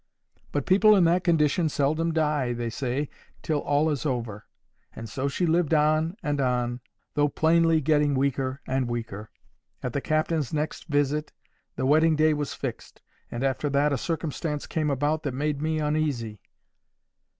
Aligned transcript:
"But 0.51 0.65
people 0.65 0.95
in 0.95 1.03
that 1.03 1.23
condition 1.23 1.69
seldom 1.69 2.11
die, 2.11 2.53
they 2.53 2.71
say, 2.71 3.07
till 3.43 3.59
all 3.59 3.87
is 3.91 4.03
over; 4.03 4.47
and 4.95 5.07
so 5.07 5.27
she 5.27 5.45
lived 5.45 5.75
on 5.75 6.17
and 6.23 6.41
on, 6.41 6.79
though 7.13 7.27
plainly 7.29 7.81
getting 7.81 8.15
weaker 8.15 8.61
and 8.65 8.87
weaker.—At 8.87 9.93
the 9.93 10.01
captain's 10.01 10.51
next 10.51 10.85
visit, 10.87 11.33
the 11.75 11.85
wedding 11.85 12.15
day 12.15 12.33
was 12.33 12.55
fixed. 12.55 13.03
And 13.29 13.43
after 13.43 13.69
that 13.69 13.93
a 13.93 13.97
circumstance 13.99 14.65
came 14.65 14.89
about 14.89 15.21
that 15.21 15.35
made 15.35 15.61
me 15.61 15.77
uneasy. 15.77 16.41